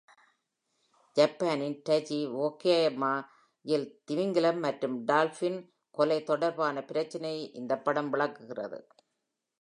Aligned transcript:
ஜப்பானின் 1.15 1.75
Taiji, 1.89 2.17
Wakayama 2.37 3.11
யில் 3.65 3.85
திமிங்கலம் 4.05 4.59
மற்றும் 4.59 5.05
டால்பின் 5.05 5.59
கொலை 5.97 6.23
தொடர்பான 6.23 6.83
பிரச்சினையை 6.83 7.43
இந்த 7.53 7.73
படம் 7.77 8.09
விளக்குகிறது. 8.09 8.79